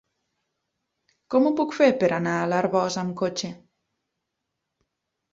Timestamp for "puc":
1.59-1.75